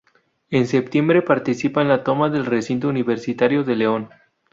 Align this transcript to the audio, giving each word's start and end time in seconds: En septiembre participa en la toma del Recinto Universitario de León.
En 0.49 0.65
septiembre 0.65 1.21
participa 1.21 1.83
en 1.83 1.87
la 1.87 2.03
toma 2.03 2.31
del 2.31 2.47
Recinto 2.47 2.89
Universitario 2.89 3.63
de 3.63 3.75
León. 3.75 4.09